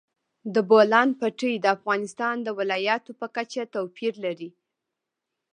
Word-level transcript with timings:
د 0.53 0.55
بولان 0.69 1.09
پټي 1.19 1.53
د 1.59 1.65
افغانستان 1.77 2.35
د 2.43 2.47
ولایاتو 2.59 3.11
په 3.19 3.27
کچه 3.35 3.61
توپیر 3.73 4.13
لري. 4.25 4.49